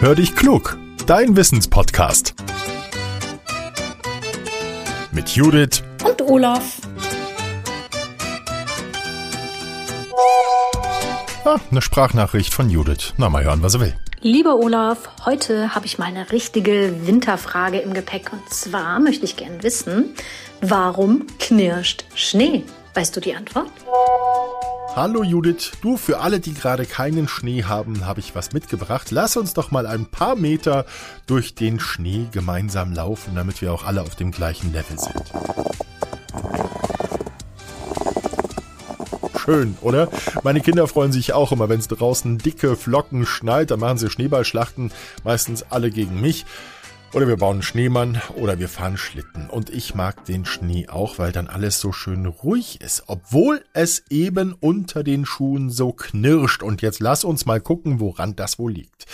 [0.00, 2.36] Hör dich klug, dein Wissenspodcast.
[5.10, 6.76] Mit Judith und Olaf.
[11.44, 13.12] Ah, eine Sprachnachricht von Judith.
[13.16, 13.96] Na, mal hören, was er will.
[14.20, 18.32] Lieber Olaf, heute habe ich mal eine richtige Winterfrage im Gepäck.
[18.32, 20.14] Und zwar möchte ich gerne wissen,
[20.60, 22.62] warum knirscht Schnee?
[22.94, 23.70] Weißt du die Antwort?
[25.00, 29.12] Hallo Judith, du, für alle, die gerade keinen Schnee haben, habe ich was mitgebracht.
[29.12, 30.86] Lass uns doch mal ein paar Meter
[31.28, 35.22] durch den Schnee gemeinsam laufen, damit wir auch alle auf dem gleichen Level sind.
[39.38, 40.08] Schön, oder?
[40.42, 44.10] Meine Kinder freuen sich auch immer, wenn es draußen dicke Flocken schneit, dann machen sie
[44.10, 44.90] Schneeballschlachten,
[45.22, 46.44] meistens alle gegen mich.
[47.14, 49.48] Oder wir bauen einen Schneemann oder wir fahren Schlitten.
[49.48, 54.04] Und ich mag den Schnee auch, weil dann alles so schön ruhig ist, obwohl es
[54.10, 56.62] eben unter den Schuhen so knirscht.
[56.62, 59.06] Und jetzt lass uns mal gucken, woran das wohl liegt.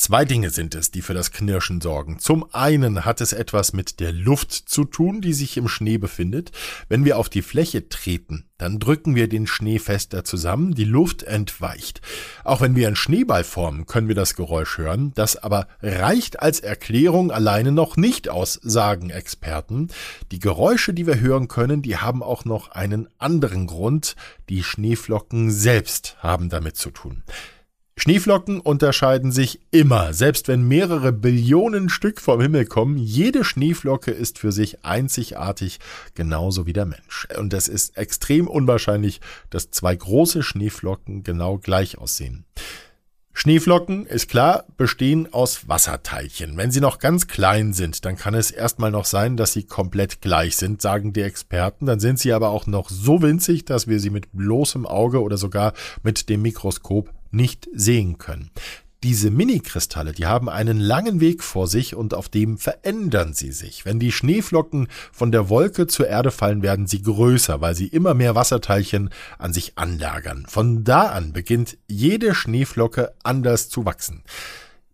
[0.00, 2.18] Zwei Dinge sind es, die für das Knirschen sorgen.
[2.18, 6.52] Zum einen hat es etwas mit der Luft zu tun, die sich im Schnee befindet.
[6.88, 11.24] Wenn wir auf die Fläche treten, dann drücken wir den Schnee fester zusammen, die Luft
[11.24, 12.00] entweicht.
[12.44, 15.12] Auch wenn wir einen Schneeball formen, können wir das Geräusch hören.
[15.16, 19.88] Das aber reicht als Erklärung alleine noch nicht aus, sagen Experten.
[20.32, 24.16] Die Geräusche, die wir hören können, die haben auch noch einen anderen Grund.
[24.48, 27.22] Die Schneeflocken selbst haben damit zu tun.
[27.96, 32.96] Schneeflocken unterscheiden sich immer, selbst wenn mehrere Billionen Stück vom Himmel kommen.
[32.96, 35.80] Jede Schneeflocke ist für sich einzigartig,
[36.14, 37.28] genauso wie der Mensch.
[37.36, 42.46] Und es ist extrem unwahrscheinlich, dass zwei große Schneeflocken genau gleich aussehen.
[43.32, 46.56] Schneeflocken, ist klar, bestehen aus Wasserteilchen.
[46.56, 50.20] Wenn sie noch ganz klein sind, dann kann es erstmal noch sein, dass sie komplett
[50.20, 51.86] gleich sind, sagen die Experten.
[51.86, 55.36] Dann sind sie aber auch noch so winzig, dass wir sie mit bloßem Auge oder
[55.36, 58.50] sogar mit dem Mikroskop nicht sehen können.
[59.02, 63.86] Diese Minikristalle, die haben einen langen Weg vor sich und auf dem verändern sie sich.
[63.86, 68.12] Wenn die Schneeflocken von der Wolke zur Erde fallen, werden sie größer, weil sie immer
[68.12, 69.08] mehr Wasserteilchen
[69.38, 70.44] an sich anlagern.
[70.46, 74.22] Von da an beginnt jede Schneeflocke anders zu wachsen.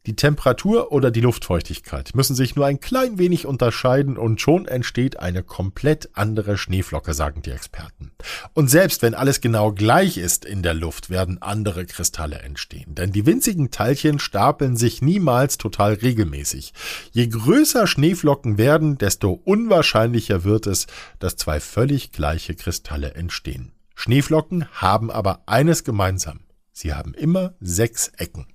[0.06, 5.19] Die Temperatur oder die Luftfeuchtigkeit müssen sich nur ein klein wenig unterscheiden und schon entsteht
[5.19, 8.12] eine komplett andere Schneeflocke, sagen die Experten.
[8.55, 12.95] Und selbst wenn alles genau gleich ist in der Luft, werden andere Kristalle entstehen.
[12.95, 16.72] Denn die winzigen Teilchen stapeln sich niemals total regelmäßig.
[17.11, 20.87] Je größer Schneeflocken werden, desto unwahrscheinlicher wird es,
[21.19, 23.72] dass zwei völlig gleiche Kristalle entstehen.
[23.97, 26.41] Schneeflocken haben aber eines gemeinsam.
[26.71, 28.47] Sie haben immer sechs Ecken.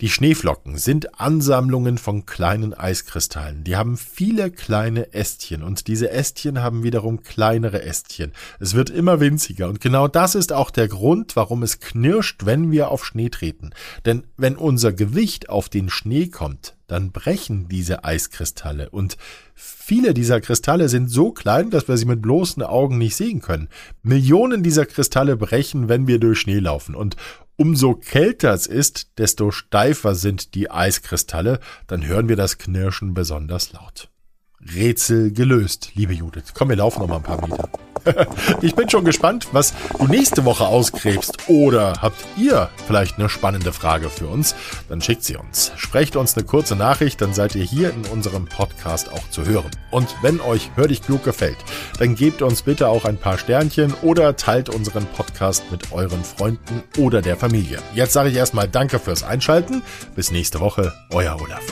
[0.00, 3.64] Die Schneeflocken sind Ansammlungen von kleinen Eiskristallen.
[3.64, 8.30] Die haben viele kleine Ästchen und diese Ästchen haben wiederum kleinere Ästchen.
[8.60, 12.70] Es wird immer winziger und genau das ist auch der Grund, warum es knirscht, wenn
[12.70, 13.70] wir auf Schnee treten.
[14.04, 19.16] Denn wenn unser Gewicht auf den Schnee kommt, dann brechen diese Eiskristalle und
[19.56, 23.68] viele dieser Kristalle sind so klein, dass wir sie mit bloßen Augen nicht sehen können.
[24.04, 27.16] Millionen dieser Kristalle brechen, wenn wir durch Schnee laufen und
[27.60, 31.58] Umso kälter es ist, desto steifer sind die Eiskristalle,
[31.88, 34.08] dann hören wir das Knirschen besonders laut.
[34.60, 36.54] Rätsel gelöst, liebe Judith.
[36.54, 37.68] Komm, wir laufen noch mal ein paar Meter.
[38.62, 41.48] ich bin schon gespannt, was du nächste Woche ausgräbst.
[41.48, 44.54] Oder habt ihr vielleicht eine spannende Frage für uns?
[44.88, 45.72] Dann schickt sie uns.
[45.76, 49.70] Sprecht uns eine kurze Nachricht, dann seid ihr hier in unserem Podcast auch zu hören.
[49.90, 51.58] Und wenn euch Hör dich klug gefällt,
[51.98, 56.82] dann gebt uns bitte auch ein paar Sternchen oder teilt unseren Podcast mit euren Freunden
[56.98, 57.78] oder der Familie.
[57.94, 59.82] Jetzt sage ich erstmal Danke fürs Einschalten.
[60.14, 61.62] Bis nächste Woche, euer Olaf.